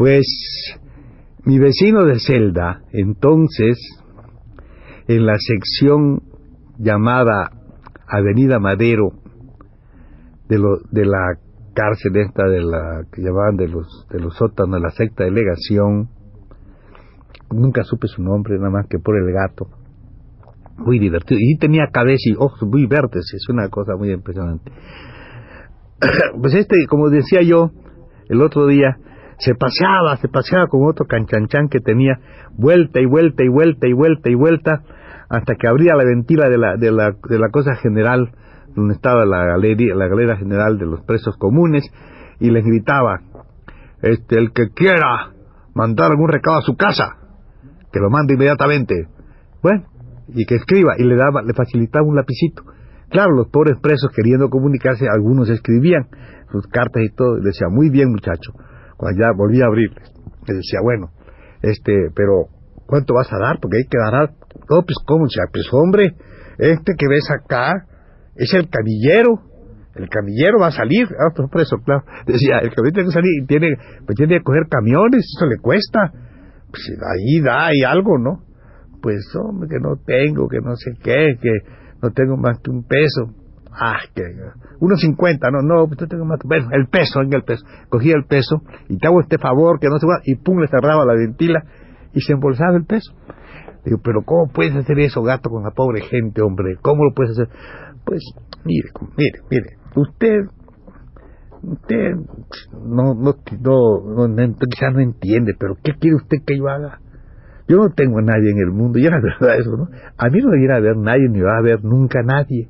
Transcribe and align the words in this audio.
Pues 0.00 0.24
mi 1.44 1.58
vecino 1.58 2.06
de 2.06 2.18
celda, 2.20 2.80
entonces, 2.90 3.76
en 5.06 5.26
la 5.26 5.36
sección 5.36 6.22
llamada 6.78 7.50
Avenida 8.08 8.58
Madero 8.58 9.10
de, 10.48 10.58
lo, 10.58 10.78
de 10.90 11.04
la 11.04 11.36
cárcel 11.74 12.16
esta 12.16 12.44
de 12.48 12.62
la 12.62 13.02
que 13.12 13.20
llamaban 13.20 13.56
de 13.56 13.68
los 13.68 14.06
de 14.10 14.20
los 14.20 14.34
sótanos 14.36 14.76
de 14.76 14.80
la 14.80 14.88
secta 14.88 15.24
delegación 15.24 16.08
nunca 17.50 17.84
supe 17.84 18.06
su 18.06 18.22
nombre 18.22 18.56
nada 18.56 18.70
más 18.70 18.86
que 18.88 18.98
por 18.98 19.18
el 19.18 19.30
gato. 19.34 19.68
Muy 20.78 20.98
divertido. 20.98 21.38
Y 21.42 21.58
tenía 21.58 21.88
cabeza 21.92 22.30
y 22.30 22.36
ojos 22.38 22.62
muy 22.62 22.86
verdes 22.86 23.30
es 23.34 23.46
una 23.50 23.68
cosa 23.68 23.96
muy 23.98 24.10
impresionante. 24.10 24.72
Pues 26.40 26.54
este 26.54 26.86
como 26.88 27.10
decía 27.10 27.42
yo 27.42 27.70
el 28.30 28.40
otro 28.40 28.66
día 28.66 28.96
se 29.40 29.54
paseaba 29.54 30.16
se 30.16 30.28
paseaba 30.28 30.68
con 30.68 30.88
otro 30.88 31.06
canchanchan 31.06 31.68
que 31.68 31.80
tenía 31.80 32.18
vuelta 32.56 33.00
y 33.00 33.06
vuelta 33.06 33.42
y 33.42 33.48
vuelta 33.48 33.88
y 33.88 33.92
vuelta 33.92 34.30
y 34.30 34.34
vuelta 34.34 34.82
hasta 35.28 35.54
que 35.54 35.68
abría 35.68 35.96
la 35.96 36.04
ventila 36.04 36.48
de 36.48 36.58
la 36.58 36.76
de 36.76 36.92
la 36.92 37.12
de 37.28 37.38
la 37.38 37.48
cosa 37.50 37.74
general 37.76 38.30
donde 38.74 38.94
estaba 38.94 39.24
la 39.24 39.44
galería, 39.44 39.94
la 39.94 40.08
galera 40.08 40.36
general 40.36 40.78
de 40.78 40.86
los 40.86 41.02
presos 41.02 41.36
comunes, 41.36 41.84
y 42.38 42.50
les 42.50 42.64
gritaba, 42.64 43.20
este, 44.02 44.38
el 44.38 44.52
que 44.52 44.70
quiera 44.70 45.32
mandar 45.74 46.10
algún 46.10 46.28
recado 46.28 46.58
a 46.58 46.62
su 46.62 46.76
casa, 46.76 47.16
que 47.92 48.00
lo 48.00 48.10
mande 48.10 48.34
inmediatamente. 48.34 49.08
Bueno, 49.62 49.84
y 50.28 50.46
que 50.46 50.56
escriba, 50.56 50.94
y 50.98 51.04
le 51.04 51.16
daba, 51.16 51.42
le 51.42 51.52
facilitaba 51.54 52.06
un 52.06 52.16
lapicito. 52.16 52.62
Claro, 53.10 53.32
los 53.32 53.48
pobres 53.48 53.78
presos 53.82 54.10
queriendo 54.14 54.48
comunicarse, 54.48 55.06
algunos 55.08 55.50
escribían 55.50 56.06
sus 56.52 56.66
cartas 56.68 57.02
y 57.02 57.14
todo, 57.14 57.38
y 57.38 57.42
decía, 57.42 57.68
muy 57.68 57.90
bien 57.90 58.10
muchacho, 58.10 58.52
cuando 59.00 59.18
ya 59.18 59.32
volvía 59.34 59.64
a 59.64 59.68
abrirles, 59.68 60.12
le 60.46 60.54
decía, 60.56 60.80
bueno, 60.82 61.08
este, 61.62 62.12
pero, 62.14 62.48
¿cuánto 62.86 63.14
vas 63.14 63.32
a 63.32 63.38
dar? 63.38 63.58
Porque 63.58 63.78
hay 63.78 63.88
que 63.88 63.96
dar, 63.96 64.28
no, 64.68 64.82
pues, 64.82 64.96
¿cómo? 65.06 65.24
Pues, 65.24 65.72
hombre, 65.72 66.12
este 66.58 66.92
que 66.98 67.08
ves 67.08 67.24
acá, 67.30 67.86
es 68.36 68.52
el 68.52 68.68
camillero. 68.68 69.40
El 69.94 70.08
camillero 70.10 70.60
va 70.60 70.68
a 70.68 70.70
salir, 70.70 71.08
ah, 71.18 71.28
otro 71.32 71.48
preso, 71.48 71.78
claro. 71.82 72.02
Decía, 72.26 72.58
el 72.58 72.74
camillero 72.74 72.92
tiene 72.92 73.08
que 73.08 73.14
salir 73.14 73.42
y 73.42 73.46
tiene, 73.46 73.68
pues 74.04 74.16
tiene 74.16 74.36
que 74.36 74.44
coger 74.44 74.68
camiones, 74.68 75.24
eso 75.34 75.46
le 75.46 75.56
cuesta. 75.56 76.12
Pues 76.68 76.92
ahí 77.00 77.40
da, 77.40 77.68
hay 77.68 77.80
algo, 77.82 78.18
¿no? 78.18 78.44
Pues, 79.00 79.24
hombre, 79.34 79.70
que 79.70 79.80
no 79.80 79.96
tengo, 80.04 80.46
que 80.46 80.60
no 80.60 80.76
sé 80.76 80.92
qué, 81.02 81.38
que 81.40 81.52
no 82.02 82.10
tengo 82.10 82.36
más 82.36 82.60
que 82.60 82.70
un 82.70 82.84
peso. 82.84 83.32
Ah, 83.72 83.98
que 84.14 84.22
unos 84.80 85.00
cincuenta, 85.00 85.50
no, 85.50 85.62
no, 85.62 85.86
pues 85.86 86.08
tengo 86.08 86.24
más, 86.24 86.40
bueno, 86.44 86.68
el 86.72 86.88
peso, 86.88 87.20
venga 87.20 87.36
el 87.36 87.44
peso. 87.44 87.64
Cogía 87.88 88.14
el 88.16 88.24
peso 88.24 88.62
y 88.88 88.98
te 88.98 89.06
hago 89.06 89.20
este 89.20 89.38
favor, 89.38 89.78
que 89.78 89.88
no 89.88 89.98
se 89.98 90.06
va, 90.06 90.20
y 90.24 90.34
pum, 90.36 90.58
le 90.58 90.68
cerraba 90.68 91.04
la 91.04 91.14
ventila 91.14 91.62
y 92.12 92.20
se 92.20 92.32
embolsaba 92.32 92.76
el 92.76 92.84
peso. 92.84 93.12
Digo, 93.84 93.98
pero 94.02 94.22
¿cómo 94.22 94.50
puedes 94.52 94.74
hacer 94.76 94.98
eso, 94.98 95.22
gato, 95.22 95.48
con 95.50 95.62
la 95.62 95.70
pobre 95.70 96.02
gente, 96.02 96.42
hombre? 96.42 96.76
¿Cómo 96.82 97.04
lo 97.04 97.14
puedes 97.14 97.32
hacer? 97.32 97.48
Pues, 98.04 98.22
mire, 98.64 98.88
mire, 99.16 99.40
mire, 99.50 99.76
usted, 99.94 100.40
usted 101.62 102.14
no, 102.72 103.14
no, 103.14 103.34
no, 103.60 104.28
no, 104.28 104.56
quizás 104.68 104.92
no 104.92 105.00
entiende, 105.00 105.54
pero 105.58 105.76
¿qué 105.82 105.92
quiere 105.94 106.16
usted 106.16 106.38
que 106.46 106.58
yo 106.58 106.68
haga? 106.68 107.00
Yo 107.68 107.76
no 107.76 107.90
tengo 107.90 108.18
a 108.18 108.22
nadie 108.22 108.50
en 108.50 108.58
el 108.58 108.72
mundo, 108.72 108.98
y 108.98 109.02
la 109.02 109.20
verdad 109.20 109.56
eso, 109.58 109.76
¿no? 109.76 109.88
A 110.18 110.28
mí 110.28 110.40
no 110.40 110.50
me 110.50 110.58
viene 110.58 110.74
a 110.74 110.80
ver 110.80 110.96
nadie, 110.96 111.28
ni 111.28 111.40
va 111.40 111.56
a 111.56 111.62
ver 111.62 111.84
nunca 111.84 112.20
nadie. 112.22 112.68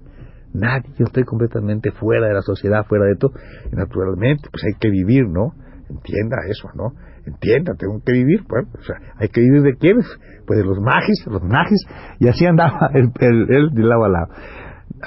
Nadie, 0.53 0.91
yo 0.99 1.05
estoy 1.06 1.25
completamente 1.25 1.93
fuera 1.93 2.27
de 2.27 2.34
la 2.34 2.43
sociedad, 2.43 2.84
fuera 2.87 3.05
de 3.05 3.16
todo. 3.16 3.33
Y 3.72 3.77
naturalmente, 3.77 4.49
pues 4.50 4.65
hay 4.65 4.78
que 4.81 4.91
vivir, 4.91 5.28
¿no? 5.28 5.53
Entienda 5.88 6.37
eso, 6.49 6.69
¿no? 6.75 6.93
Entienda, 7.27 7.75
tengo 7.75 8.00
que 8.05 8.12
vivir, 8.12 8.44
pues, 8.49 8.66
o 8.78 8.83
sea, 8.83 8.97
hay 9.16 9.28
que 9.28 9.41
vivir 9.41 9.62
de 9.62 9.77
quiénes? 9.77 10.06
Pues 10.47 10.59
de 10.59 10.65
los 10.65 10.81
magis, 10.81 11.27
los 11.27 11.43
magis, 11.43 11.81
y 12.19 12.28
así 12.28 12.47
andaba 12.47 12.91
él, 12.94 13.10
de 13.15 13.83
lado 13.83 14.05
a 14.05 14.09
lado. 14.09 14.28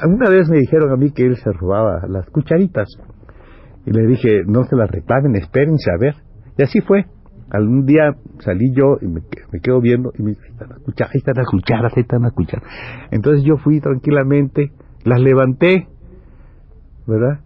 Una 0.05 0.29
vez 0.29 0.49
me 0.49 0.57
dijeron 0.57 0.91
a 0.91 0.95
mí 0.95 1.11
que 1.11 1.25
él 1.25 1.35
se 1.37 1.51
robaba 1.51 2.07
las 2.07 2.29
cucharitas. 2.29 2.87
Y 3.85 3.91
le 3.91 4.07
dije, 4.07 4.43
no 4.45 4.63
se 4.63 4.75
las 4.75 4.89
reclamen, 4.89 5.35
espérense 5.35 5.91
a 5.91 5.97
ver. 5.99 6.15
Y 6.57 6.63
así 6.63 6.79
fue. 6.81 7.05
Algún 7.49 7.85
día 7.85 8.15
salí 8.39 8.73
yo 8.73 8.97
y 9.01 9.07
me, 9.07 9.21
quedo 9.61 9.79
viendo 9.81 10.11
y 10.17 10.23
me 10.23 10.29
dice, 10.31 10.41
ahí 11.03 11.17
están 11.17 11.35
las 11.35 11.47
cucharas, 11.47 11.93
ahí 11.95 12.01
están 12.01 12.21
las 12.23 12.33
cucharas. 12.33 12.67
Entonces 13.11 13.43
yo 13.45 13.57
fui 13.57 13.79
tranquilamente, 13.79 14.71
las 15.03 15.21
levanté, 15.21 15.87
¿verdad? 17.07 17.41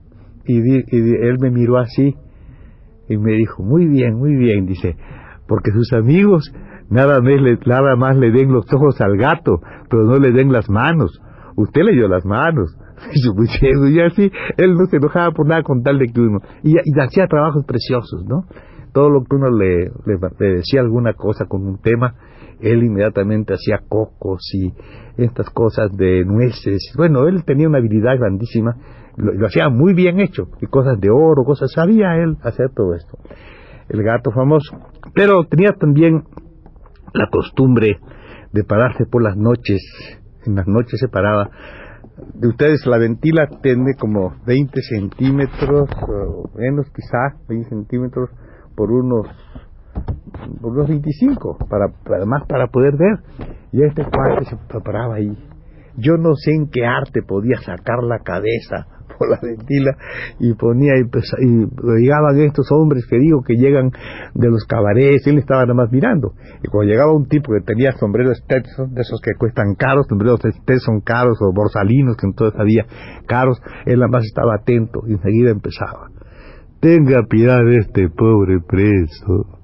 Y, 0.46 0.58
él 0.58 1.38
me 1.40 1.52
miró 1.52 1.78
así 1.78 2.16
y 3.10 3.18
me 3.18 3.34
dijo, 3.34 3.64
muy 3.64 3.86
bien, 3.86 4.16
muy 4.16 4.36
bien, 4.36 4.66
dice, 4.66 4.96
porque 5.48 5.72
sus 5.72 5.94
amigos 5.94 6.54
nada 6.90 7.22
más, 7.22 7.42
le, 7.42 7.58
nada 7.66 7.96
más 7.96 8.18
le 8.18 8.32
den 8.32 8.52
los 8.52 8.66
ojos 8.74 9.00
al 9.02 9.18
gato, 9.18 9.62
pero 9.90 10.04
no 10.04 10.18
le 10.18 10.32
den 10.32 10.52
las 10.52 10.70
manos 10.70 11.22
usted 11.58 11.82
le 11.82 11.94
dio 11.94 12.08
las 12.08 12.26
manos. 12.26 12.78
Y 13.92 14.00
así, 14.00 14.32
él 14.58 14.74
no 14.74 14.86
se 14.86 14.98
enojaba 14.98 15.32
por 15.32 15.48
nada 15.48 15.62
con 15.64 15.84
tal 15.84 16.00
de 16.00 16.08
que 16.08 16.20
uno. 16.20 16.40
Y, 16.64 16.76
hacía 17.00 17.28
trabajos 17.28 17.64
preciosos, 17.66 18.26
¿no? 18.26 18.46
Todo 18.94 19.10
lo 19.10 19.24
que 19.24 19.36
uno 19.36 19.50
le, 19.52 19.92
decía 20.40 20.82
alguna 20.82 21.14
cosa 21.14 21.46
con 21.46 21.68
un 21.68 21.80
tema, 21.80 22.16
él 22.62 22.84
inmediatamente 22.84 23.54
hacía 23.54 23.80
cocos 23.88 24.42
y 24.54 24.74
estas 25.18 25.50
cosas 25.50 25.96
de 25.96 26.26
nueces. 26.26 26.94
Bueno, 26.96 27.28
él 27.28 27.44
tenía 27.46 27.68
una 27.68 27.80
habilidad 27.80 28.18
grandísima, 28.18 28.76
lo, 29.16 29.34
lo, 29.34 29.48
hacía 29.48 29.70
muy 29.70 29.94
bien 29.94 30.20
hecho, 30.20 30.50
y 30.62 30.68
cosas 30.68 31.00
de 31.00 31.10
oro, 31.10 31.44
cosas, 31.44 31.72
sabía 31.74 32.16
él 32.16 32.38
hacer 32.44 32.70
todo 32.76 32.94
esto. 32.94 33.18
El 33.90 34.04
gato 34.04 34.32
famoso. 34.32 34.78
Pero 35.14 35.44
tenía 35.46 35.74
también 35.74 36.24
la 37.14 37.30
costumbre 37.30 38.00
de 38.52 38.64
pararse 38.64 39.06
por 39.06 39.24
las 39.24 39.38
noches 39.38 39.82
en 40.48 40.56
las 40.56 40.68
noches 40.68 41.00
se 41.00 41.08
paraba. 41.08 41.50
De 42.34 42.48
ustedes 42.48 42.86
la 42.88 42.98
ventila 42.98 43.48
tiene 43.62 43.94
como 44.00 44.36
20 44.46 44.82
centímetros, 44.82 45.90
o 46.08 46.50
menos 46.58 46.88
quizá, 46.90 47.38
20 47.48 47.70
centímetros 47.70 48.30
por 48.76 48.92
unos 48.92 49.28
por 50.62 50.72
unos 50.72 50.88
25, 50.88 51.58
para, 51.70 51.88
para 52.48 52.68
poder 52.68 52.96
ver. 52.98 53.20
Y 53.72 53.84
este 53.84 54.04
cuate 54.04 54.46
se 54.46 54.80
paraba 54.80 55.16
ahí. 55.16 55.38
Yo 55.98 56.18
no 56.18 56.36
sé 56.36 56.52
en 56.52 56.70
qué 56.70 56.86
arte 56.86 57.24
podía 57.24 57.58
sacar 57.58 58.04
la 58.04 58.20
cabeza 58.20 58.86
por 59.18 59.30
la 59.30 59.40
ventila 59.42 59.98
y 60.40 60.54
ponía 60.54 60.94
y, 60.96 61.06
llegaban 62.00 62.40
estos 62.40 62.72
hombres 62.72 63.06
que 63.10 63.18
digo 63.18 63.42
que 63.42 63.56
llegan 63.56 63.92
de 64.36 64.50
los 64.50 64.64
cabarets, 64.66 65.26
él 65.26 65.40
estaba 65.40 65.62
nada 65.62 65.74
más 65.74 65.92
mirando. 65.92 66.34
Y 66.64 66.68
cuando 66.68 66.92
llegaba 66.92 67.14
un 67.14 67.28
tipo 67.28 67.52
que 67.52 67.66
tenía 67.66 67.94
sombreros 67.94 68.38
Stetson, 68.38 68.94
de 68.94 69.02
esos 69.02 69.20
que 69.22 69.32
cuestan 69.40 69.74
caros, 69.76 70.06
sombreros 70.08 70.40
Stetson 70.42 71.02
caros 71.02 71.40
o 71.42 71.52
borsalinos 71.52 72.16
que 72.16 72.28
entonces 72.28 72.60
había 72.60 72.86
caros, 73.26 73.60
él 73.86 74.00
nada 74.00 74.12
más 74.12 74.24
estaba 74.24 74.56
atento 74.56 75.02
y 75.08 75.14
enseguida 75.14 75.50
empezaba. 75.50 76.12
Tenga 76.80 77.24
piedad 77.28 77.66
de 77.66 77.78
este 77.78 78.08
pobre 78.10 78.60
preso. 78.68 79.57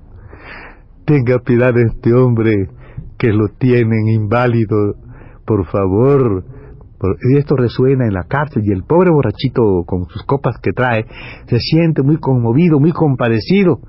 Tenga 1.05 1.39
piedad 1.39 1.73
de 1.73 1.83
este 1.83 2.13
hombre 2.13 2.69
que 3.17 3.27
lo 3.29 3.47
tienen 3.57 4.07
inválido. 4.07 4.95
Por 5.45 5.65
favor, 5.65 6.45
y 7.29 7.37
esto 7.37 7.55
resuena 7.55 8.05
en 8.05 8.13
la 8.13 8.23
cárcel 8.23 8.63
y 8.65 8.71
el 8.71 8.83
pobre 8.83 9.11
borrachito 9.11 9.83
con 9.85 10.05
sus 10.05 10.23
copas 10.23 10.55
que 10.61 10.71
trae 10.71 11.05
se 11.47 11.59
siente 11.59 12.01
muy 12.01 12.17
conmovido, 12.17 12.79
muy 12.79 12.91
compadecido. 12.91 13.79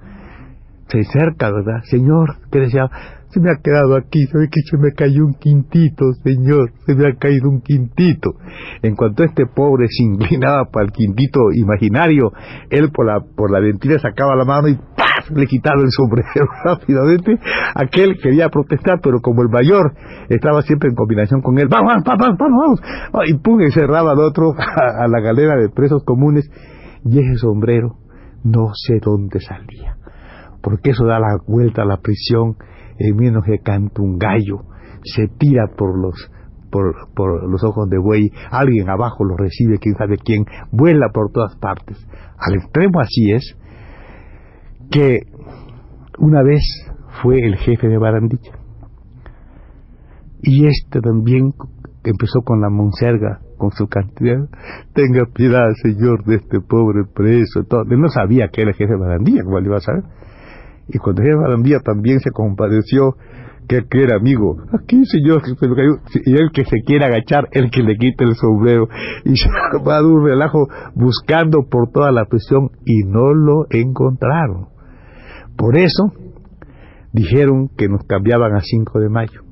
Se 0.88 1.00
acerca, 1.00 1.50
¿verdad? 1.50 1.82
Señor, 1.84 2.36
que 2.50 2.60
decía, 2.60 2.90
se 3.28 3.40
me 3.40 3.50
ha 3.50 3.62
quedado 3.62 3.96
aquí, 3.96 4.26
sabe 4.26 4.48
que 4.48 4.60
se 4.68 4.76
me 4.76 4.92
cayó 4.92 5.24
un 5.24 5.34
quintito, 5.34 6.12
señor, 6.22 6.72
se 6.86 6.94
me 6.94 7.08
ha 7.08 7.14
caído 7.14 7.48
un 7.48 7.62
quintito. 7.62 8.34
En 8.82 8.94
cuanto 8.94 9.24
este 9.24 9.46
pobre 9.46 9.86
se 9.88 10.04
inclinaba 10.04 10.64
para 10.70 10.86
el 10.86 10.92
quintito 10.92 11.52
imaginario, 11.52 12.32
él 12.70 12.90
por 12.92 13.06
la, 13.06 13.20
por 13.20 13.50
la 13.50 13.60
ventila 13.60 13.98
sacaba 13.98 14.36
la 14.36 14.44
mano 14.44 14.68
y 14.68 14.74
¡paz! 14.74 15.13
le 15.34 15.46
quitaron 15.46 15.82
el 15.82 15.90
sombrero 15.90 16.46
rápidamente. 16.64 17.38
Aquel 17.74 18.16
quería 18.22 18.48
protestar, 18.48 19.00
pero 19.02 19.20
como 19.20 19.42
el 19.42 19.48
mayor 19.48 19.94
estaba 20.28 20.62
siempre 20.62 20.88
en 20.88 20.94
combinación 20.94 21.40
con 21.42 21.58
él, 21.58 21.68
vamos, 21.68 22.02
vamos, 22.04 22.36
vamos, 22.38 22.80
vamos, 23.12 23.28
y 23.28 23.34
pum, 23.34 23.60
y 23.60 23.70
cerraba 23.70 24.12
al 24.12 24.20
otro 24.20 24.52
a, 24.58 25.06
la 25.08 25.20
galera 25.20 25.56
de 25.56 25.68
presos 25.68 26.02
comunes, 26.04 26.50
y 27.04 27.18
ese 27.18 27.36
sombrero 27.36 27.96
no 28.42 28.70
sé 28.74 28.98
dónde 29.02 29.40
salía, 29.40 29.96
porque 30.62 30.90
eso 30.90 31.06
da 31.06 31.18
la 31.18 31.38
vuelta 31.46 31.82
a 31.82 31.86
la 31.86 31.98
prisión 31.98 32.56
en 32.98 33.16
menos 33.16 33.44
que 33.44 33.58
canta 33.58 34.02
un 34.02 34.18
gallo, 34.18 34.60
se 35.02 35.28
tira 35.28 35.66
por 35.76 35.98
los 35.98 36.30
por, 37.14 37.48
los 37.48 37.62
ojos 37.62 37.88
de 37.88 37.98
buey, 37.98 38.32
alguien 38.50 38.90
abajo 38.90 39.24
lo 39.24 39.36
recibe, 39.36 39.78
quién 39.78 39.94
sabe 39.94 40.16
quién, 40.16 40.44
vuela 40.72 41.10
por 41.14 41.30
todas 41.30 41.54
partes. 41.56 41.96
Al 42.36 42.56
extremo 42.56 42.98
así 42.98 43.30
es 43.30 43.56
que 44.94 45.26
una 46.18 46.44
vez 46.44 46.62
fue 47.20 47.40
el 47.40 47.56
jefe 47.56 47.88
de 47.88 47.98
Barandilla. 47.98 48.52
Y 50.40 50.66
este 50.66 51.00
también 51.00 51.52
empezó 52.04 52.42
con 52.44 52.60
la 52.60 52.70
monserga, 52.70 53.40
con 53.58 53.72
su 53.72 53.88
cantidad. 53.88 54.48
Tenga 54.92 55.24
piedad, 55.34 55.68
señor, 55.82 56.24
de 56.24 56.36
este 56.36 56.60
pobre 56.60 57.02
preso. 57.12 57.64
Todo. 57.68 57.82
Él 57.90 58.00
no 58.00 58.08
sabía 58.08 58.48
que 58.52 58.62
era 58.62 58.70
el 58.70 58.76
jefe 58.76 58.92
de 58.92 59.00
Barandilla, 59.00 59.42
como 59.42 59.58
iba 59.58 59.78
a 59.78 59.80
saber. 59.80 60.04
Y 60.86 60.98
cuando 60.98 61.22
el 61.22 61.28
jefe 61.28 61.38
de 61.38 61.42
Barandilla 61.42 61.80
también 61.80 62.20
se 62.20 62.30
compadeció, 62.30 63.16
que, 63.66 63.82
era 63.90 64.18
amigo. 64.18 64.58
Aquí, 64.78 65.04
señor, 65.06 65.42
y 66.26 66.32
el 66.34 66.50
que 66.52 66.64
se 66.66 66.82
quiere 66.86 67.06
agachar, 67.06 67.48
el 67.50 67.70
que 67.70 67.82
le 67.82 67.96
quite 67.96 68.22
el 68.22 68.36
sombrero. 68.36 68.86
Y 69.24 69.34
se 69.34 69.48
va 69.88 69.98
de 69.98 70.06
un 70.06 70.24
relajo 70.24 70.68
buscando 70.94 71.66
por 71.68 71.90
toda 71.90 72.12
la 72.12 72.26
prisión 72.26 72.70
y 72.84 73.02
no 73.04 73.32
lo 73.34 73.66
encontraron. 73.70 74.73
Por 75.56 75.76
eso 75.76 76.12
dijeron 77.12 77.68
que 77.76 77.88
nos 77.88 78.04
cambiaban 78.04 78.54
a 78.54 78.60
5 78.60 79.00
de 79.00 79.08
mayo. 79.08 79.42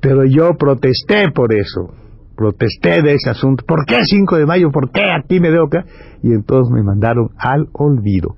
Pero 0.00 0.24
yo 0.24 0.54
protesté 0.58 1.30
por 1.32 1.52
eso, 1.52 1.94
protesté 2.36 3.02
de 3.02 3.14
ese 3.14 3.30
asunto. 3.30 3.64
¿Por 3.66 3.84
qué 3.86 3.98
5 4.02 4.38
de 4.38 4.46
mayo? 4.46 4.70
¿Por 4.70 4.90
qué 4.90 5.02
aquí 5.12 5.40
me 5.40 5.50
debo 5.50 5.66
acá? 5.66 5.84
Y 6.22 6.32
entonces 6.32 6.72
me 6.74 6.82
mandaron 6.82 7.28
al 7.38 7.68
olvido. 7.72 8.36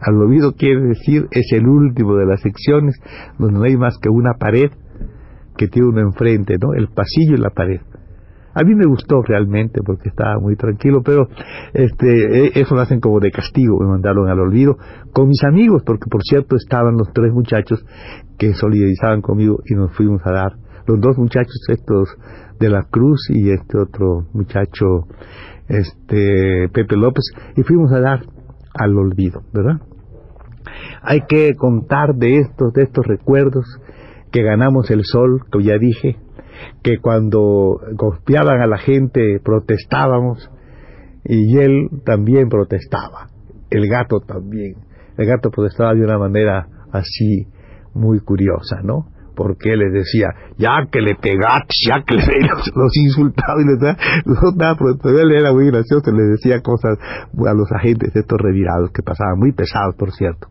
Al 0.00 0.16
olvido 0.16 0.52
quiere 0.52 0.80
decir 0.80 1.28
es 1.30 1.52
el 1.52 1.68
último 1.68 2.16
de 2.16 2.26
las 2.26 2.40
secciones 2.40 2.96
donde 3.38 3.58
no 3.58 3.64
hay 3.64 3.76
más 3.76 3.98
que 3.98 4.08
una 4.08 4.32
pared 4.38 4.70
que 5.56 5.68
tiene 5.68 5.88
uno 5.88 6.00
enfrente, 6.00 6.56
¿no? 6.60 6.74
El 6.74 6.88
pasillo 6.88 7.34
y 7.34 7.40
la 7.40 7.50
pared. 7.50 7.80
A 8.54 8.64
mí 8.64 8.74
me 8.74 8.86
gustó 8.86 9.22
realmente 9.22 9.80
porque 9.84 10.08
estaba 10.08 10.38
muy 10.38 10.56
tranquilo, 10.56 11.02
pero 11.02 11.28
este, 11.72 12.46
e, 12.46 12.60
eso 12.60 12.74
lo 12.74 12.82
hacen 12.82 13.00
como 13.00 13.20
de 13.20 13.30
castigo, 13.30 13.78
me 13.80 13.86
mandaron 13.86 14.28
al 14.28 14.40
olvido 14.40 14.76
con 15.12 15.28
mis 15.28 15.42
amigos, 15.44 15.82
porque 15.86 16.06
por 16.10 16.22
cierto 16.22 16.56
estaban 16.56 16.96
los 16.96 17.12
tres 17.12 17.32
muchachos 17.32 17.84
que 18.38 18.54
solidarizaban 18.54 19.22
conmigo 19.22 19.58
y 19.64 19.74
nos 19.74 19.94
fuimos 19.96 20.20
a 20.24 20.32
dar, 20.32 20.52
los 20.86 21.00
dos 21.00 21.16
muchachos 21.16 21.56
estos 21.68 22.08
de 22.58 22.68
la 22.68 22.82
Cruz 22.90 23.28
y 23.30 23.50
este 23.50 23.78
otro 23.78 24.26
muchacho, 24.32 25.06
este 25.68 26.68
Pepe 26.72 26.96
López, 26.96 27.24
y 27.56 27.62
fuimos 27.62 27.92
a 27.92 28.00
dar 28.00 28.20
al 28.74 28.96
olvido, 28.96 29.42
¿verdad? 29.52 29.80
Hay 31.02 31.22
que 31.28 31.54
contar 31.56 32.14
de 32.14 32.38
estos, 32.38 32.72
de 32.72 32.82
estos 32.82 33.06
recuerdos 33.06 33.64
que 34.30 34.42
ganamos 34.42 34.90
el 34.90 35.04
sol, 35.04 35.42
que 35.50 35.62
ya 35.62 35.78
dije, 35.78 36.16
que 36.82 36.98
cuando 36.98 37.80
golpeaban 37.94 38.60
a 38.60 38.66
la 38.66 38.78
gente 38.78 39.40
protestábamos 39.42 40.50
y 41.24 41.58
él 41.58 41.88
también 42.04 42.48
protestaba, 42.48 43.28
el 43.70 43.88
gato 43.88 44.20
también. 44.20 44.76
El 45.16 45.26
gato 45.26 45.50
protestaba 45.50 45.94
de 45.94 46.04
una 46.04 46.18
manera 46.18 46.66
así 46.92 47.46
muy 47.94 48.20
curiosa, 48.20 48.80
¿no? 48.82 49.06
Porque 49.34 49.76
les 49.76 49.92
decía, 49.92 50.28
ya 50.58 50.86
que 50.90 51.00
le 51.00 51.14
pegaste, 51.14 51.74
ya 51.86 52.02
que 52.06 52.14
le 52.14 52.22
los, 52.74 52.96
insultaba 52.96 53.60
y 53.60 53.66
les 53.66 53.80
da, 53.80 53.96
nada, 54.56 54.76
él 55.04 55.32
era 55.32 55.52
muy 55.52 55.66
gracioso, 55.66 56.10
les 56.12 56.30
decía 56.30 56.60
cosas 56.60 56.98
a 56.98 57.54
los 57.54 57.70
agentes 57.72 58.14
estos 58.14 58.38
revirados 58.40 58.90
que 58.92 59.02
pasaban 59.02 59.38
muy 59.38 59.52
pesados, 59.52 59.94
por 59.96 60.12
cierto. 60.12 60.48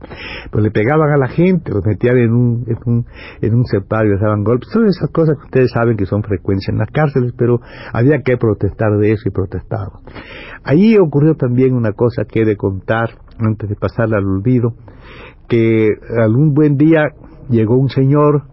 Pues 0.52 0.64
le 0.64 0.72
pegaban 0.72 1.10
a 1.12 1.18
la 1.18 1.28
gente, 1.28 1.72
los 1.72 1.86
metían 1.86 2.18
en 2.18 2.34
un, 2.34 2.66
en 2.68 2.78
un, 2.86 3.06
en 3.42 3.54
un 3.56 3.64
les 3.72 4.20
daban 4.20 4.44
golpes, 4.44 4.70
todas 4.72 4.90
esas 4.90 5.10
cosas 5.12 5.38
que 5.38 5.46
ustedes 5.46 5.72
saben 5.72 5.98
que 5.98 6.06
son 6.06 6.24
frecuentes 6.24 6.68
en 6.70 6.78
las 6.78 6.90
cárceles, 6.90 7.34
pero 7.38 7.60
había 7.94 8.22
que 8.22 8.38
protestar 8.38 8.98
de 8.98 9.14
eso 9.14 9.24
y 9.28 9.32
protestábamos. 9.32 10.02
Ahí 10.64 10.98
ocurrió 10.98 11.36
también 11.36 11.74
una 11.74 11.94
cosa 11.94 12.24
que 12.26 12.42
he 12.42 12.46
de 12.46 12.58
contar 12.58 13.10
antes 13.40 13.70
de 13.70 13.76
pasar 13.76 14.14
al 14.14 14.26
olvido, 14.26 14.74
que 15.48 15.90
algún 16.22 16.54
buen 16.54 16.78
día 16.78 17.10
llegó 17.50 17.76
un 17.76 17.90
señor 17.90 18.44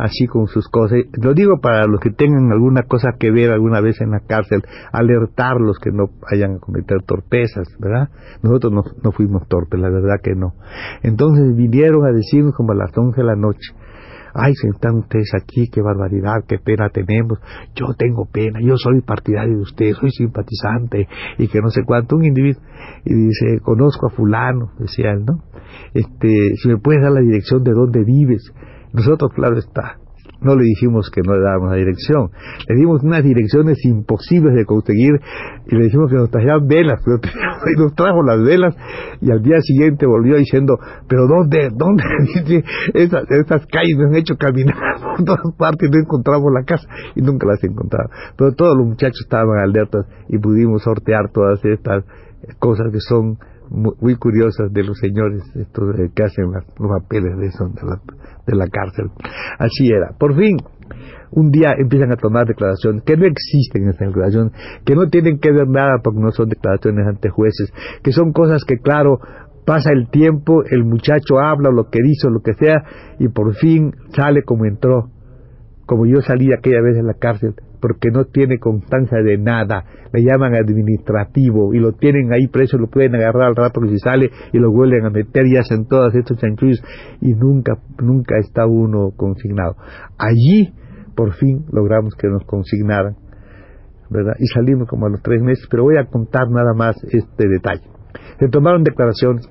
así 0.00 0.26
con 0.26 0.46
sus 0.46 0.68
cosas. 0.68 0.98
Lo 1.22 1.34
digo 1.34 1.60
para 1.60 1.86
los 1.86 2.00
que 2.00 2.10
tengan 2.10 2.50
alguna 2.52 2.82
cosa 2.82 3.10
que 3.18 3.30
ver 3.30 3.50
alguna 3.50 3.80
vez 3.80 4.00
en 4.00 4.10
la 4.10 4.20
cárcel, 4.20 4.62
alertarlos 4.92 5.78
que 5.78 5.90
no 5.92 6.10
vayan 6.30 6.56
a 6.56 6.58
cometer 6.58 7.02
torpezas, 7.02 7.68
¿verdad? 7.78 8.08
Nosotros 8.42 8.72
no, 8.72 8.82
no 9.02 9.12
fuimos 9.12 9.46
torpes, 9.48 9.78
la 9.78 9.90
verdad 9.90 10.20
que 10.22 10.34
no. 10.34 10.54
Entonces 11.02 11.54
vinieron 11.54 12.06
a 12.06 12.12
decirnos 12.12 12.54
como 12.54 12.72
a 12.72 12.76
las 12.76 12.96
once 12.96 13.20
de 13.20 13.26
la 13.26 13.36
noche, 13.36 13.74
ay, 14.34 14.54
se 14.54 14.68
están 14.68 14.96
ustedes 14.96 15.32
aquí, 15.34 15.68
qué 15.68 15.82
barbaridad, 15.82 16.44
qué 16.46 16.58
pena 16.58 16.88
tenemos, 16.88 17.38
yo 17.74 17.94
tengo 17.98 18.26
pena, 18.26 18.60
yo 18.62 18.76
soy 18.76 19.00
partidario 19.02 19.56
de 19.56 19.62
ustedes, 19.62 19.96
soy 19.96 20.10
simpatizante, 20.10 21.08
y 21.38 21.48
que 21.48 21.60
no 21.60 21.68
sé 21.68 21.82
cuánto, 21.84 22.16
un 22.16 22.24
individuo, 22.24 22.62
y 23.04 23.14
dice, 23.14 23.60
conozco 23.62 24.06
a 24.06 24.10
fulano, 24.10 24.72
decía 24.78 25.12
él, 25.12 25.24
¿no? 25.26 25.42
Este, 25.94 26.56
si 26.56 26.68
me 26.68 26.78
puedes 26.78 27.02
dar 27.02 27.12
la 27.12 27.20
dirección 27.20 27.62
de 27.64 27.72
dónde 27.72 28.04
vives, 28.04 28.52
nosotros, 28.92 29.32
claro 29.34 29.58
está, 29.58 29.98
no 30.40 30.54
le 30.56 30.64
dijimos 30.64 31.10
que 31.10 31.20
no 31.24 31.34
le 31.34 31.42
dábamos 31.42 31.70
la 31.70 31.76
dirección, 31.76 32.30
le 32.68 32.76
dimos 32.76 33.02
unas 33.02 33.22
direcciones 33.22 33.84
imposibles 33.84 34.54
de 34.54 34.64
conseguir 34.64 35.12
y 35.66 35.74
le 35.74 35.84
dijimos 35.84 36.10
que 36.10 36.16
nos 36.16 36.30
trajeran 36.30 36.66
velas, 36.66 37.00
y 37.06 37.80
nos 37.80 37.94
trajo 37.94 38.22
las 38.22 38.42
velas 38.42 38.74
y 39.20 39.30
al 39.30 39.42
día 39.42 39.60
siguiente 39.60 40.06
volvió 40.06 40.36
diciendo, 40.36 40.78
pero 41.08 41.26
¿dónde, 41.26 41.68
dónde? 41.74 42.04
esas, 42.94 43.24
esas 43.30 43.66
calles 43.66 43.96
nos 43.98 44.08
han 44.08 44.16
hecho 44.16 44.36
caminar 44.36 44.76
por 45.16 45.24
todas 45.24 45.54
partes 45.56 45.88
y 45.88 45.92
no 45.92 46.00
encontramos 46.02 46.50
la 46.52 46.64
casa 46.64 46.88
y 47.14 47.20
nunca 47.20 47.46
las 47.46 47.62
encontramos. 47.62 48.10
Pero 48.36 48.52
todos 48.52 48.76
los 48.76 48.86
muchachos 48.86 49.20
estaban 49.22 49.58
alertas 49.58 50.06
y 50.28 50.38
pudimos 50.38 50.82
sortear 50.82 51.30
todas 51.32 51.62
estas 51.64 52.04
cosas 52.58 52.86
que 52.90 53.00
son 53.00 53.38
muy, 53.70 54.16
curiosas 54.16 54.72
de 54.72 54.82
los 54.82 54.98
señores 54.98 55.42
estos 55.54 55.94
que 56.14 56.22
hacen 56.22 56.46
los 56.50 57.02
papeles 57.02 57.38
de, 57.38 57.46
eso, 57.46 57.68
de, 57.68 57.82
la, 57.86 58.00
de 58.46 58.56
la 58.56 58.66
cárcel. 58.68 59.10
Así 59.58 59.88
era. 59.88 60.12
Por 60.18 60.36
fin, 60.36 60.56
un 61.32 61.50
día 61.50 61.74
empiezan 61.78 62.12
a 62.12 62.16
tomar 62.16 62.46
declaraciones 62.46 63.04
que 63.04 63.16
no 63.16 63.26
existen 63.26 63.84
en 63.84 63.90
esa 63.90 64.06
declaración, 64.06 64.52
que 64.84 64.94
no 64.94 65.08
tienen 65.08 65.38
que 65.38 65.52
ver 65.52 65.68
nada 65.68 65.98
porque 66.02 66.20
no 66.20 66.30
son 66.32 66.48
declaraciones 66.48 67.06
ante 67.06 67.30
jueces, 67.30 67.72
que 68.02 68.12
son 68.12 68.32
cosas 68.32 68.64
que, 68.66 68.78
claro, 68.78 69.20
pasa 69.64 69.90
el 69.92 70.08
tiempo, 70.10 70.64
el 70.68 70.84
muchacho 70.84 71.38
habla 71.38 71.70
lo 71.70 71.90
que 71.90 72.00
dice 72.02 72.28
lo 72.28 72.40
que 72.40 72.54
sea, 72.54 72.82
y 73.18 73.28
por 73.28 73.54
fin 73.54 73.92
sale 74.16 74.42
como 74.42 74.64
entró, 74.64 75.10
como 75.86 76.06
yo 76.06 76.20
salí 76.22 76.52
aquella 76.52 76.82
vez 76.82 76.96
en 76.96 77.06
la 77.06 77.14
cárcel, 77.14 77.54
porque 77.80 78.10
no 78.12 78.24
tiene 78.24 78.58
constancia 78.58 79.18
de 79.22 79.38
nada, 79.38 79.84
le 80.12 80.22
llaman 80.22 80.54
administrativo 80.54 81.74
y 81.74 81.78
lo 81.78 81.92
tienen 81.92 82.32
ahí 82.32 82.46
preso, 82.48 82.78
lo 82.78 82.88
pueden 82.88 83.14
agarrar 83.14 83.48
al 83.48 83.56
rato 83.56 83.80
que 83.80 83.88
se 83.88 83.98
sale 83.98 84.30
y 84.52 84.58
lo 84.58 84.70
vuelven 84.70 85.06
a 85.06 85.10
meter 85.10 85.46
y 85.46 85.56
hacen 85.56 85.86
todos 85.86 86.14
estos 86.14 86.38
chanchullos 86.38 86.82
y 87.20 87.32
nunca, 87.32 87.78
nunca 88.00 88.36
está 88.38 88.66
uno 88.66 89.10
consignado. 89.16 89.76
Allí, 90.18 90.72
por 91.14 91.32
fin, 91.34 91.64
logramos 91.72 92.14
que 92.14 92.28
nos 92.28 92.44
consignaran, 92.44 93.16
¿verdad? 94.10 94.34
Y 94.38 94.46
salimos 94.46 94.88
como 94.88 95.06
a 95.06 95.10
los 95.10 95.22
tres 95.22 95.42
meses, 95.42 95.66
pero 95.70 95.84
voy 95.84 95.96
a 95.96 96.06
contar 96.06 96.48
nada 96.50 96.74
más 96.74 96.96
este 97.04 97.48
detalle. 97.48 97.82
Se 98.38 98.48
tomaron 98.48 98.82
declaraciones, 98.82 99.48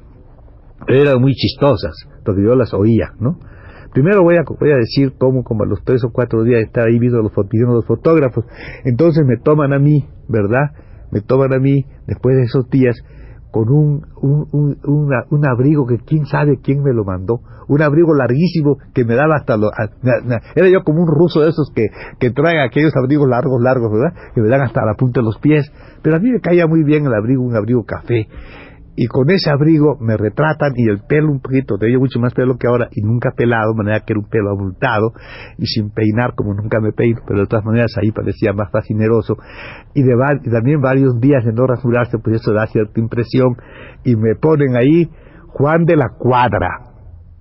eran 0.87 1.21
muy 1.21 1.33
chistosas, 1.33 1.93
porque 2.23 2.43
yo 2.43 2.55
las 2.55 2.73
oía, 2.73 3.13
¿no? 3.19 3.39
Primero 3.93 4.23
voy 4.23 4.35
a, 4.37 4.43
voy 4.59 4.71
a 4.71 4.77
decir 4.77 5.13
cómo 5.17 5.43
como 5.43 5.63
a 5.63 5.67
los 5.67 5.83
tres 5.83 6.03
o 6.03 6.11
cuatro 6.11 6.43
días 6.43 6.61
estar 6.61 6.87
ahí 6.87 6.99
viendo 6.99 7.21
los, 7.21 7.31
los 7.33 7.85
fotógrafos. 7.85 8.45
Entonces 8.85 9.25
me 9.25 9.37
toman 9.37 9.73
a 9.73 9.79
mí, 9.79 10.07
¿verdad? 10.27 10.71
Me 11.11 11.21
toman 11.21 11.53
a 11.53 11.59
mí, 11.59 11.85
después 12.05 12.35
de 12.37 12.43
esos 12.43 12.69
días, 12.69 12.95
con 13.51 13.69
un, 13.69 14.05
un, 14.21 14.77
un, 15.31 15.45
abrigo 15.47 15.87
que 15.87 15.97
quién 15.97 16.25
sabe 16.25 16.59
quién 16.61 16.83
me 16.83 16.93
lo 16.93 17.03
mandó, 17.03 17.41
un 17.67 17.81
abrigo 17.81 18.13
larguísimo 18.13 18.77
que 18.93 19.03
me 19.05 19.15
daba 19.15 19.37
hasta 19.37 19.57
lo, 19.57 19.71
era 20.55 20.69
yo 20.69 20.83
como 20.83 21.01
un 21.01 21.07
ruso 21.07 21.41
de 21.41 21.49
esos 21.49 21.71
que, 21.73 21.87
que 22.19 22.29
traen 22.29 22.59
aquellos 22.59 22.95
abrigos 22.95 23.27
largos, 23.27 23.59
largos, 23.61 23.91
¿verdad? 23.91 24.13
Que 24.35 24.41
me 24.41 24.49
dan 24.49 24.61
hasta 24.61 24.85
la 24.85 24.93
punta 24.93 25.21
de 25.21 25.25
los 25.25 25.39
pies, 25.39 25.71
pero 26.03 26.17
a 26.17 26.19
mí 26.19 26.29
me 26.29 26.41
caía 26.41 26.67
muy 26.67 26.83
bien 26.83 27.07
el 27.07 27.13
abrigo, 27.13 27.41
un 27.41 27.55
abrigo 27.55 27.83
café, 27.85 28.27
y 29.01 29.07
con 29.07 29.29
ese 29.29 29.49
abrigo 29.49 29.95
me 30.01 30.17
retratan 30.17 30.73
y 30.75 30.89
el 30.89 30.99
pelo 31.07 31.31
un 31.31 31.39
poquito, 31.39 31.77
tenía 31.77 31.97
mucho 31.97 32.19
más 32.19 32.33
pelo 32.33 32.57
que 32.57 32.67
ahora 32.67 32.89
y 32.91 33.01
nunca 33.01 33.31
pelado, 33.31 33.71
de 33.71 33.77
manera 33.77 34.01
que 34.01 34.11
era 34.11 34.19
un 34.19 34.27
pelo 34.27 34.49
abultado 34.49 35.13
y 35.57 35.67
sin 35.67 35.91
peinar 35.91 36.35
como 36.35 36.53
nunca 36.53 36.81
me 36.81 36.91
peino, 36.91 37.21
pero 37.25 37.39
de 37.39 37.45
todas 37.47 37.63
maneras 37.63 37.93
ahí 37.95 38.11
parecía 38.11 38.51
más 38.51 38.69
fascineroso 38.73 39.37
y, 39.93 40.03
de, 40.03 40.11
también 40.51 40.81
varios 40.81 41.17
días 41.21 41.45
de 41.45 41.53
no 41.53 41.65
rasurarse, 41.65 42.17
pues 42.21 42.41
eso 42.41 42.51
da 42.51 42.67
cierta 42.67 42.99
impresión 42.99 43.55
y 44.03 44.17
me 44.17 44.35
ponen 44.35 44.75
ahí 44.75 45.07
Juan 45.47 45.85
de 45.85 45.95
la 45.95 46.09
Cuadra. 46.17 46.67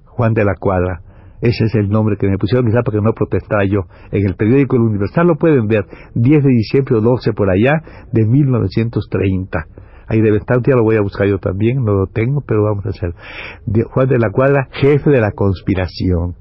Juan 0.04 0.34
de 0.34 0.44
la 0.44 0.54
Cuadra. 0.54 1.00
Ese 1.40 1.64
es 1.64 1.74
el 1.74 1.88
nombre 1.88 2.16
que 2.18 2.28
me 2.28 2.38
pusieron 2.38 2.66
quizá 2.66 2.82
para 2.82 2.98
que 2.98 3.04
no 3.04 3.12
protestara 3.14 3.64
yo. 3.64 3.80
En 4.12 4.24
el 4.24 4.36
periódico 4.36 4.76
El 4.76 4.82
Universal 4.82 5.26
lo 5.26 5.34
pueden 5.34 5.66
ver, 5.66 5.86
10 6.14 6.44
de 6.44 6.50
diciembre 6.50 6.94
o 6.94 7.00
12 7.00 7.32
por 7.32 7.50
allá 7.50 7.72
de 8.12 8.24
1930. 8.26 9.87
Ahí 10.08 10.20
debe 10.20 10.38
estar, 10.38 10.62
ya 10.62 10.74
lo 10.74 10.82
voy 10.82 10.96
a 10.96 11.02
buscar 11.02 11.26
yo 11.26 11.38
también, 11.38 11.84
no 11.84 11.92
lo 11.92 12.06
tengo, 12.06 12.42
pero 12.46 12.64
vamos 12.64 12.86
a 12.86 12.90
hacer. 12.90 13.14
Juan 13.90 14.08
de 14.08 14.18
la 14.18 14.30
Cuadra, 14.30 14.68
jefe 14.72 15.10
de 15.10 15.20
la 15.20 15.32
conspiración. 15.32 16.34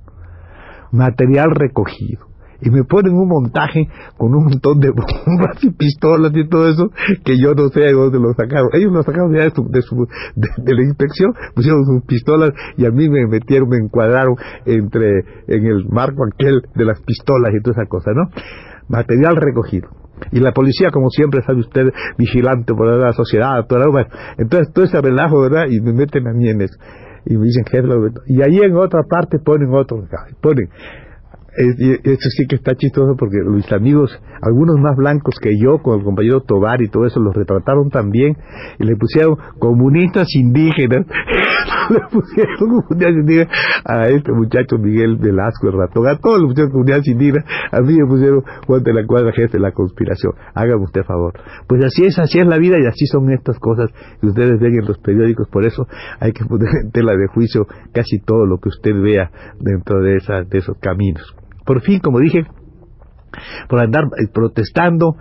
Material 0.91 1.51
recogido 1.51 2.27
y 2.61 2.69
me 2.69 2.83
ponen 2.83 3.13
un 3.13 3.27
montaje 3.27 3.87
con 4.17 4.33
un 4.33 4.45
montón 4.45 4.79
de 4.79 4.89
bombas 4.89 5.63
y 5.63 5.71
pistolas 5.71 6.31
y 6.35 6.47
todo 6.47 6.67
eso 6.67 6.89
que 7.23 7.39
yo 7.39 7.53
no 7.53 7.69
sé 7.69 7.81
de 7.81 7.93
dónde 7.93 8.19
lo 8.19 8.33
sacaron. 8.33 8.69
Ellos 8.73 8.91
lo 8.91 9.03
sacaron 9.03 9.33
ya 9.33 9.43
de, 9.43 9.51
de, 9.51 10.73
la 10.73 10.83
inspección, 10.83 11.33
pusieron 11.55 11.85
sus 11.85 12.03
pistolas 12.05 12.51
y 12.77 12.85
a 12.85 12.91
mí 12.91 13.09
me 13.09 13.27
metieron, 13.27 13.69
me 13.69 13.77
encuadraron 13.77 14.35
entre 14.65 15.19
en 15.47 15.65
el 15.65 15.85
marco 15.89 16.23
aquel 16.25 16.61
de 16.75 16.85
las 16.85 17.01
pistolas 17.01 17.53
y 17.53 17.61
toda 17.61 17.81
esa 17.81 17.89
cosa, 17.89 18.11
¿no? 18.13 18.29
Material 18.89 19.35
recogido. 19.35 19.89
Y 20.31 20.39
la 20.39 20.51
policía, 20.51 20.89
como 20.91 21.09
siempre, 21.09 21.41
sabe 21.41 21.59
usted, 21.59 21.87
vigilante 22.17 22.73
por 22.73 22.87
la 22.87 23.13
sociedad, 23.13 23.65
todo, 23.67 23.91
bueno, 23.91 24.09
entonces 24.37 24.73
todo 24.73 24.85
ese 24.85 25.01
relajo, 25.01 25.41
¿verdad? 25.41 25.65
Y 25.69 25.79
me 25.81 25.93
meten 25.93 26.27
a 26.27 26.33
mí 26.33 26.49
en 26.49 26.61
eso. 26.61 26.77
Y 27.25 27.35
me 27.37 27.45
dicen, 27.45 27.65
jefe, 27.65 27.87
y 28.27 28.41
ahí 28.41 28.59
en 28.63 28.75
otra 28.75 29.01
parte 29.09 29.37
ponen 29.39 29.73
otro, 29.73 30.03
ponen 30.41 30.69
eso 31.57 32.29
sí 32.29 32.45
que 32.47 32.55
está 32.55 32.75
chistoso 32.75 33.15
porque 33.17 33.37
mis 33.49 33.71
amigos, 33.71 34.11
algunos 34.41 34.77
más 34.79 34.95
blancos 34.95 35.39
que 35.41 35.57
yo, 35.57 35.79
con 35.79 35.97
el 35.99 36.05
compañero 36.05 36.41
Tobar 36.41 36.81
y 36.81 36.87
todo 36.87 37.05
eso, 37.05 37.19
los 37.19 37.35
retrataron 37.35 37.89
también 37.89 38.37
y 38.79 38.85
le 38.85 38.95
pusieron 38.95 39.35
comunistas 39.57 40.27
indígenas. 40.35 41.05
le 41.89 41.99
pusieron 42.11 42.83
a 43.85 44.07
este 44.07 44.31
muchacho 44.31 44.77
Miguel 44.77 45.17
Velasco, 45.17 45.67
el 45.67 45.73
ratón, 45.73 46.07
a 46.07 46.17
todos 46.17 46.39
los 46.39 46.49
pusieron 46.49 46.71
comunidades 46.71 47.07
indígenas, 47.07 47.45
a 47.71 47.81
mí 47.81 47.93
me 47.93 48.07
pusieron 48.07 48.43
Juan 48.67 48.83
de 48.83 48.93
la 48.93 49.05
Cuadra, 49.05 49.31
jefe 49.31 49.57
de 49.57 49.59
la 49.59 49.71
conspiración. 49.71 50.33
Hágame 50.53 50.83
usted 50.83 51.03
favor. 51.03 51.33
Pues 51.67 51.83
así 51.83 52.05
es, 52.05 52.19
así 52.19 52.39
es 52.39 52.45
la 52.45 52.57
vida 52.57 52.77
y 52.79 52.85
así 52.85 53.07
son 53.07 53.31
estas 53.31 53.57
cosas 53.59 53.89
que 54.21 54.27
ustedes 54.27 54.59
ven 54.59 54.75
en 54.79 54.85
los 54.85 54.99
periódicos, 54.99 55.47
por 55.49 55.65
eso 55.65 55.87
hay 56.19 56.33
que 56.33 56.45
poner 56.45 56.69
en 56.83 56.91
tela 56.91 57.15
de 57.15 57.27
juicio 57.27 57.65
casi 57.93 58.19
todo 58.19 58.45
lo 58.45 58.59
que 58.59 58.69
usted 58.69 58.93
vea 58.93 59.31
dentro 59.59 60.01
de, 60.01 60.17
esa, 60.17 60.43
de 60.43 60.59
esos 60.59 60.77
caminos. 60.79 61.35
Por 61.67 61.81
fin, 61.81 61.99
como 61.99 62.19
dije, 62.19 62.45
por 63.67 63.81
andar 63.81 64.05
eh, 64.05 64.27
protestando, 64.33 65.17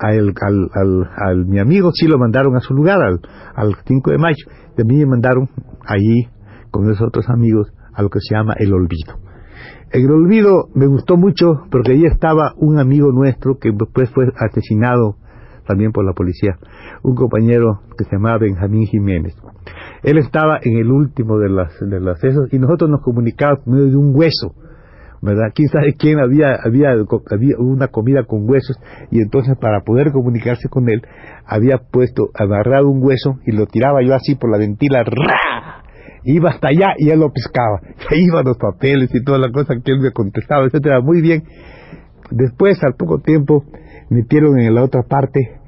al, 0.00 0.32
al, 0.40 1.10
al, 1.14 1.44
mi 1.44 1.58
amigo 1.58 1.92
sí 1.92 2.06
lo 2.06 2.18
mandaron 2.18 2.56
a 2.56 2.60
su 2.60 2.72
lugar, 2.72 2.98
al, 3.02 3.20
al 3.54 3.76
5 3.84 4.10
de 4.10 4.16
mayo. 4.16 4.46
De 4.74 4.84
mí 4.84 4.96
me 4.96 5.04
mandaron 5.04 5.50
allí 5.86 6.28
con 6.70 6.90
esos 6.90 7.06
otros 7.06 7.28
amigos 7.28 7.70
a 7.92 8.02
lo 8.02 8.08
que 8.08 8.20
se 8.20 8.34
llama 8.34 8.54
el 8.58 8.72
olvido. 8.72 9.20
El 9.90 10.10
olvido 10.10 10.68
me 10.74 10.86
gustó 10.86 11.18
mucho 11.18 11.64
porque 11.70 11.92
allí 11.92 12.06
estaba 12.06 12.54
un 12.56 12.78
amigo 12.78 13.12
nuestro 13.12 13.58
que 13.58 13.70
después 13.70 14.10
fue 14.14 14.32
asesinado 14.34 15.16
también 15.66 15.92
por 15.92 16.06
la 16.06 16.12
policía, 16.12 16.56
un 17.02 17.14
compañero 17.14 17.82
que 17.98 18.04
se 18.04 18.16
llamaba 18.16 18.38
Benjamín 18.38 18.86
Jiménez. 18.86 19.34
Él 20.02 20.16
estaba 20.16 20.58
en 20.62 20.78
el 20.78 20.90
último 20.90 21.38
de 21.38 21.50
las, 21.50 21.78
de 21.80 22.00
las 22.00 22.22
esos 22.24 22.50
y 22.52 22.58
nosotros 22.58 22.88
nos 22.88 23.02
comunicábamos 23.02 23.64
por 23.64 23.74
medio 23.74 23.90
de 23.90 23.96
un 23.96 24.14
hueso 24.14 24.54
¿verdad? 25.22 25.52
¿Quién 25.54 25.68
sabe 25.68 25.94
quién 25.94 26.18
había, 26.20 26.56
había, 26.62 26.90
había 26.90 27.56
una 27.58 27.88
comida 27.88 28.24
con 28.24 28.48
huesos 28.48 28.76
y 29.10 29.20
entonces 29.20 29.56
para 29.58 29.80
poder 29.80 30.12
comunicarse 30.12 30.68
con 30.68 30.88
él 30.88 31.02
había 31.46 31.78
puesto, 31.78 32.28
agarrado 32.34 32.88
un 32.88 33.02
hueso 33.02 33.38
y 33.46 33.52
lo 33.52 33.66
tiraba 33.66 34.02
yo 34.02 34.14
así 34.14 34.34
por 34.34 34.50
la 34.50 34.58
ventila, 34.58 35.02
¡ra! 35.04 35.82
Iba 36.24 36.50
hasta 36.50 36.68
allá 36.68 36.94
y 36.98 37.10
él 37.10 37.20
lo 37.20 37.32
pescaba. 37.32 37.80
ahí 38.10 38.24
iban 38.24 38.44
los 38.44 38.58
papeles 38.58 39.14
y 39.14 39.22
toda 39.22 39.38
la 39.38 39.50
cosa 39.52 39.74
que 39.82 39.92
él 39.92 40.00
me 40.00 40.10
contestaba, 40.10 40.64
etcétera. 40.64 41.00
Muy 41.00 41.22
bien. 41.22 41.44
Después, 42.30 42.82
al 42.82 42.94
poco 42.94 43.20
tiempo, 43.20 43.64
metieron 44.10 44.58
en 44.58 44.74
la 44.74 44.82
otra 44.82 45.02
parte 45.02 45.60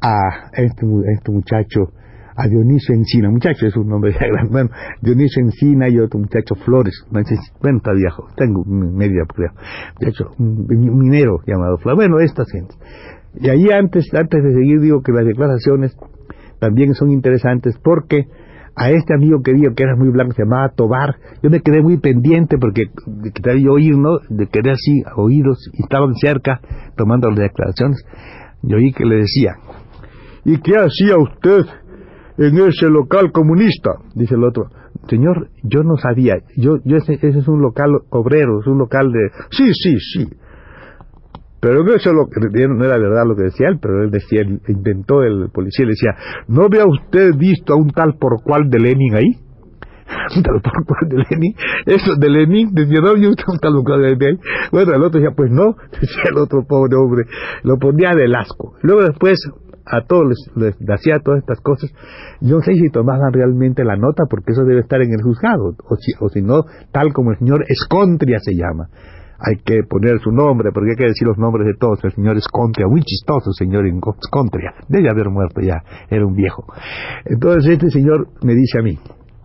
a 0.00 0.50
este, 0.54 0.86
a 0.86 1.12
este 1.12 1.30
muchacho 1.30 1.92
a 2.38 2.46
Dionisio 2.46 2.94
Encina, 2.94 3.30
muchacho 3.30 3.66
es 3.66 3.76
un 3.76 3.88
nombre 3.88 4.12
gran, 4.12 4.48
bueno, 4.48 4.70
Dionisio 5.02 5.42
Encina 5.42 5.88
y 5.88 5.98
otro 5.98 6.20
muchacho 6.20 6.54
Flores, 6.54 7.04
bueno, 7.10 7.26
está 7.78 7.92
viejo, 7.92 8.28
tengo 8.36 8.64
media 8.64 9.24
creo, 9.26 9.50
muchacho, 10.00 10.30
un 10.38 10.98
minero 10.98 11.40
llamado 11.46 11.78
Flores, 11.78 11.96
bueno, 11.96 12.20
estas 12.20 12.46
gente. 12.52 12.74
Y 13.40 13.48
ahí 13.48 13.68
antes, 13.70 14.06
antes 14.14 14.42
de 14.42 14.54
seguir 14.54 14.80
digo 14.80 15.02
que 15.02 15.12
las 15.12 15.26
declaraciones 15.26 15.96
también 16.60 16.94
son 16.94 17.10
interesantes 17.10 17.76
porque 17.82 18.26
a 18.76 18.90
este 18.92 19.14
amigo 19.14 19.42
que 19.42 19.52
digo 19.52 19.74
que 19.74 19.82
era 19.82 19.96
muy 19.96 20.10
blanco, 20.10 20.34
se 20.34 20.44
llamaba 20.44 20.68
Tobar, 20.68 21.16
yo 21.42 21.50
me 21.50 21.60
quedé 21.60 21.82
muy 21.82 21.98
pendiente 21.98 22.56
porque 22.58 22.84
quería 23.34 23.72
oír, 23.72 23.96
¿no? 23.98 24.18
De 24.28 24.46
así, 24.70 25.02
oídos, 25.16 25.68
y 25.72 25.82
estaban 25.82 26.14
cerca 26.14 26.60
tomando 26.96 27.28
las 27.30 27.40
declaraciones, 27.40 28.04
y 28.62 28.74
oí 28.74 28.92
que 28.92 29.04
le 29.04 29.16
decía, 29.16 29.56
¿y 30.44 30.58
qué 30.60 30.76
hacía 30.76 31.16
usted 31.18 31.66
en 32.38 32.58
ese 32.58 32.88
local 32.88 33.32
comunista. 33.32 33.90
Dice 34.14 34.34
el 34.34 34.44
otro, 34.44 34.70
señor, 35.08 35.48
yo 35.62 35.82
no 35.82 35.96
sabía, 35.96 36.34
yo, 36.56 36.78
yo 36.84 36.96
ese, 36.96 37.14
ese 37.14 37.38
es 37.38 37.48
un 37.48 37.60
local 37.60 37.90
obrero, 38.10 38.60
es 38.60 38.66
un 38.66 38.78
local 38.78 39.12
de... 39.12 39.30
Sí, 39.50 39.72
sí, 39.74 39.96
sí. 39.98 40.28
Pero 41.60 41.84
eso 41.92 42.12
lo, 42.12 42.28
no 42.28 42.84
era 42.84 42.98
verdad 42.98 43.26
lo 43.26 43.34
que 43.34 43.44
decía 43.44 43.68
él, 43.68 43.78
pero 43.82 44.04
él 44.04 44.10
decía, 44.12 44.42
inventó 44.68 45.22
el 45.22 45.50
policía, 45.52 45.86
le 45.86 45.90
decía, 45.90 46.14
¿no 46.46 46.68
vea 46.68 46.84
usted 46.86 47.34
visto 47.36 47.72
a 47.72 47.76
un 47.76 47.90
tal 47.90 48.14
por 48.18 48.42
cual 48.44 48.70
de 48.70 48.78
Lenin 48.78 49.16
ahí? 49.16 49.48
un 50.36 50.42
tal 50.42 50.60
por 50.62 50.86
cual 50.86 51.08
de 51.08 51.16
Lenin, 51.16 51.54
eso 51.86 52.14
de 52.16 52.30
Lenin, 52.30 52.72
decía, 52.72 53.00
no, 53.00 53.16
yo 53.16 53.30
un 53.30 53.58
tal 53.60 53.72
por 53.72 53.84
cual 53.84 54.02
de 54.02 54.08
Lenin 54.10 54.22
ahí. 54.22 54.38
Bueno, 54.70 54.94
el 54.94 55.02
otro 55.02 55.20
decía, 55.20 55.34
pues 55.36 55.50
no, 55.50 55.74
decía 55.92 56.30
el 56.30 56.38
otro 56.38 56.64
pobre 56.64 56.94
hombre, 56.96 57.24
lo 57.64 57.76
ponía 57.76 58.10
del 58.14 58.34
asco. 58.36 58.74
Luego 58.82 59.02
después, 59.02 59.38
a 59.90 60.02
todos 60.02 60.34
les, 60.56 60.76
hacía 60.88 61.20
todas 61.20 61.40
estas 61.40 61.60
cosas. 61.60 61.90
Yo 62.40 62.56
no 62.56 62.62
sé 62.62 62.74
si 62.74 62.88
tomaban 62.90 63.32
realmente 63.32 63.84
la 63.84 63.96
nota, 63.96 64.24
porque 64.28 64.52
eso 64.52 64.64
debe 64.64 64.80
estar 64.80 65.00
en 65.00 65.12
el 65.12 65.22
juzgado, 65.22 65.74
o 65.88 65.96
si, 65.96 66.12
o 66.20 66.28
si 66.28 66.42
no, 66.42 66.64
tal 66.92 67.12
como 67.12 67.32
el 67.32 67.38
señor 67.38 67.64
Escontria 67.68 68.38
se 68.40 68.54
llama. 68.54 68.88
Hay 69.40 69.56
que 69.64 69.82
poner 69.88 70.18
su 70.20 70.32
nombre, 70.32 70.70
porque 70.74 70.90
hay 70.90 70.96
que 70.96 71.06
decir 71.06 71.26
los 71.26 71.38
nombres 71.38 71.66
de 71.66 71.74
todos. 71.78 72.02
El 72.04 72.12
señor 72.12 72.36
Escontria, 72.36 72.86
muy 72.88 73.02
chistoso 73.02 73.52
señor 73.52 73.84
Escontria, 73.86 74.74
debe 74.88 75.08
haber 75.10 75.30
muerto 75.30 75.60
ya, 75.60 75.82
era 76.10 76.26
un 76.26 76.34
viejo. 76.34 76.64
Entonces 77.24 77.72
este 77.72 77.90
señor 77.90 78.28
me 78.42 78.54
dice 78.54 78.80
a 78.80 78.82
mí, 78.82 78.98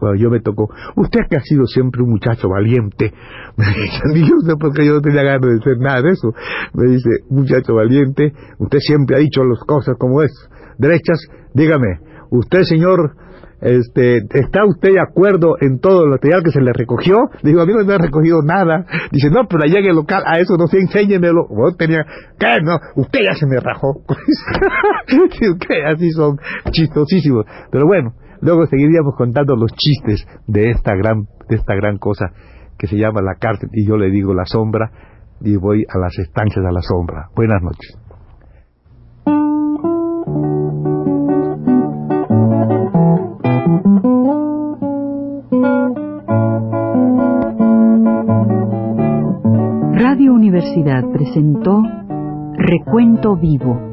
cuando 0.04 0.22
yo 0.22 0.30
me 0.30 0.42
tocó, 0.42 0.70
usted 0.98 1.22
que 1.30 1.38
ha 1.38 1.42
sido 1.42 1.66
siempre 1.66 2.04
un 2.04 2.10
muchacho 2.10 2.50
valiente, 2.50 3.14
me 3.58 3.66
dice, 3.66 4.30
yo 4.30 4.36
sé 4.46 4.56
por 4.60 4.74
qué 4.74 4.86
yo 4.86 4.96
no 4.96 5.02
tenía 5.02 5.24
ganas 5.24 5.50
de 5.50 5.60
ser 5.64 5.78
nada 5.78 6.02
de 6.02 6.10
eso, 6.10 6.34
me 6.74 6.92
dice, 6.92 7.10
muchacho 7.30 7.76
valiente, 7.76 8.34
usted 8.60 8.80
siempre 8.80 9.16
ha 9.16 9.20
dicho 9.20 9.46
las 9.46 9.60
cosas 9.66 9.96
como 9.98 10.22
es, 10.22 10.32
derechas, 10.78 11.20
dígame, 11.54 12.00
usted 12.32 12.64
señor, 12.64 13.16
este, 13.62 14.18
¿está 14.34 14.66
usted 14.66 14.90
de 14.92 15.00
acuerdo 15.00 15.56
en 15.62 15.80
todo 15.80 16.04
el 16.04 16.10
material 16.10 16.44
que 16.44 16.52
se 16.52 16.60
le 16.60 16.74
recogió? 16.74 17.16
Digo, 17.44 17.62
a 17.62 17.66
mí 17.66 17.72
no 17.74 17.86
me 17.86 17.94
ha 17.94 17.98
recogido 17.98 18.42
nada. 18.44 18.86
Dice, 19.10 19.30
no, 19.30 19.48
pero 19.48 19.64
allá 19.64 19.80
en 19.80 19.86
el 19.86 19.96
local, 19.96 20.22
a 20.26 20.40
eso 20.40 20.58
no 20.58 20.68
sé, 20.68 20.80
enséñemelo. 20.80 21.48
Vos 21.48 21.78
tenía, 21.78 22.06
¿qué? 22.38 22.58
No, 22.62 22.78
usted 22.98 23.22
ya 23.24 23.36
se 23.36 23.46
me 23.46 23.62
rajó. 23.62 24.02
Así 25.96 26.12
son 26.12 26.40
chistosísimos. 26.72 27.46
Pero 27.72 27.86
bueno, 27.88 28.14
Luego 28.44 28.66
seguiríamos 28.66 29.16
contando 29.16 29.56
los 29.56 29.72
chistes 29.72 30.28
de 30.48 30.72
esta 30.72 30.94
gran, 30.96 31.28
de 31.48 31.56
esta 31.56 31.76
gran 31.76 31.98
cosa 31.98 32.26
que 32.78 32.88
se 32.88 32.98
llama 32.98 33.22
la 33.22 33.36
cárcel 33.36 33.70
y 33.72 33.88
yo 33.88 33.96
le 33.96 34.10
digo 34.10 34.34
la 34.34 34.46
sombra 34.46 34.92
y 35.40 35.56
voy 35.56 35.86
a 35.88 35.98
las 35.98 36.18
estancias 36.20 36.64
de 36.64 36.72
la 36.72 36.82
sombra. 36.82 37.30
Buenas 37.36 37.62
noches. 37.62 37.98
Radio 49.94 50.34
Universidad 50.34 51.04
presentó 51.14 51.82
Recuento 52.58 53.38
Vivo 53.38 53.93